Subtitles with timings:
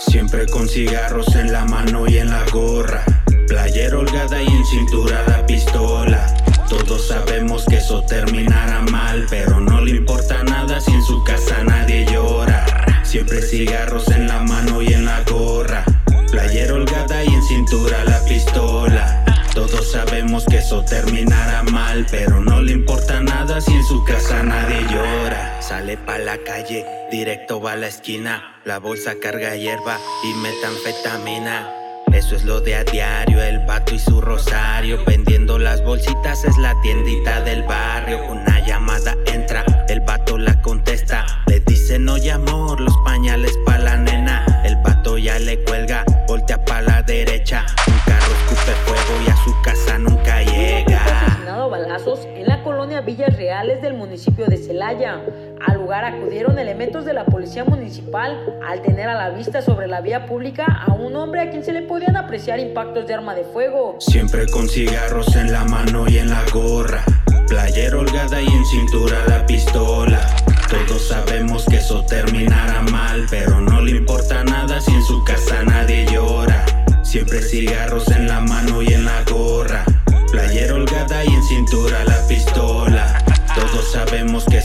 [0.00, 3.04] Siempre con cigarros en la mano y en la gorra.
[3.48, 6.26] Playera holgada y en cintura la pistola.
[6.68, 11.64] Todos sabemos que eso terminará mal, pero no le importa nada si en su casa
[11.64, 12.64] nadie llora.
[13.02, 15.84] Siempre cigarros en la mano y en la gorra.
[16.30, 19.24] Playera holgada y en cintura la pistola.
[19.52, 24.42] Todos sabemos que eso terminará mal, pero no le importa nada si en su casa
[24.44, 25.57] nadie llora.
[25.68, 28.56] Sale pa' la calle, directo va a la esquina.
[28.64, 31.70] La bolsa carga hierba y metanfetamina.
[32.10, 35.04] Eso es lo de a diario, el vato y su rosario.
[35.04, 38.18] Vendiendo las bolsitas es la tiendita del barrio.
[38.30, 39.14] Una llamada
[52.58, 55.20] la colonia Villas Reales del municipio de Celaya.
[55.64, 60.00] Al lugar acudieron elementos de la policía municipal al tener a la vista sobre la
[60.00, 63.44] vía pública a un hombre a quien se le podían apreciar impactos de arma de
[63.44, 63.96] fuego.
[64.00, 67.04] Siempre con cigarros en la mano y en la gorra.
[67.46, 70.20] Playera holgada y en cintura la pistola.
[70.68, 75.62] Todos sabemos que eso terminará mal, pero no le importa nada si en su casa
[75.62, 76.64] nadie llora.
[77.02, 78.17] Siempre cigarros en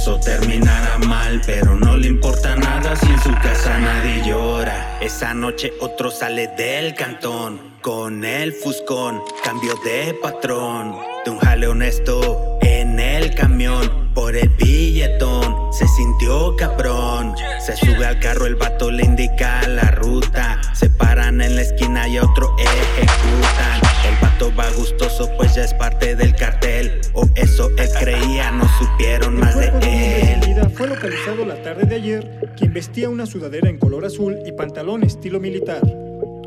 [0.03, 4.97] eso terminará mal, pero no le importa nada si en su casa nadie llora.
[4.99, 10.97] Esa noche otro sale del cantón con el fuscón, cambio de patrón.
[11.23, 17.33] De un jale honesto en el camión por el billetón, se sintió cabrón.
[17.65, 20.59] Se sube al carro, el vato le indica la ruta.
[20.73, 23.81] Se paran en la esquina y a otro ejecutan.
[24.05, 26.99] El vato va gustoso, pues ya es parte del cartel.
[27.53, 30.71] Eso él creía, no supieron más de él.
[30.75, 35.03] fue localizado la tarde de ayer, quien vestía una sudadera en color azul y pantalón
[35.03, 35.81] estilo militar.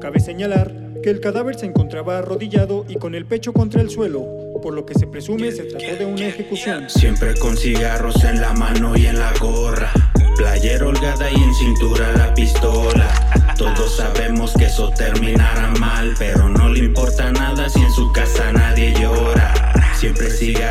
[0.00, 0.72] Cabe señalar
[1.04, 4.26] que el cadáver se encontraba arrodillado y con el pecho contra el suelo,
[4.60, 6.90] por lo que se presume se trató de una ejecución.
[6.90, 9.92] Siempre con cigarros en la mano y en la gorra.
[10.36, 13.08] Playera holgada y en cintura la pistola.
[13.56, 17.30] Todos sabemos que eso terminará mal, pero no le importa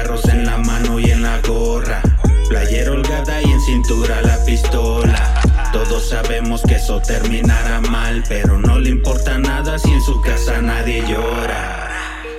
[0.06, 2.02] cigarros en la mano y en la gorra.
[2.48, 5.42] Playera holgada y en cintura la pistola.
[5.74, 10.62] Todos sabemos que eso terminará mal, pero no le importa nada si en su casa
[10.62, 11.90] nadie llora.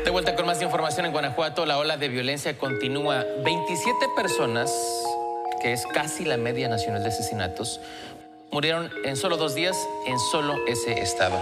[0.04, 3.25] De vuelta con más información en Guanajuato, la ola de violencia continúa.
[3.44, 4.72] 27 personas,
[5.60, 7.81] que es casi la media nacional de asesinatos,
[8.53, 11.37] murieron en solo dos días en solo ese estado.